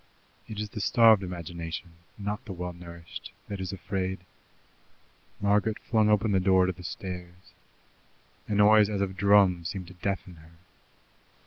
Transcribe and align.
It 0.47 0.59
is 0.59 0.71
the 0.71 0.81
starved 0.81 1.21
imagination, 1.21 1.91
not 2.17 2.43
the 2.45 2.53
well 2.53 2.73
nourished, 2.73 3.31
that 3.47 3.59
is 3.61 3.71
afraid. 3.71 4.21
Margaret 5.39 5.77
flung 5.77 6.09
open 6.09 6.31
the 6.31 6.39
door 6.39 6.65
to 6.65 6.71
the 6.71 6.83
stairs. 6.83 7.53
A 8.47 8.55
noise 8.55 8.89
as 8.89 9.01
of 9.01 9.15
drums 9.15 9.69
seemed 9.69 9.85
to 9.89 9.93
deafen 9.93 10.37
her. 10.37 10.53